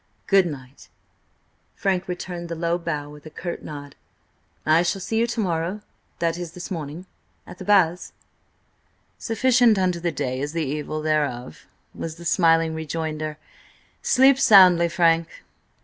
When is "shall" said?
4.81-4.99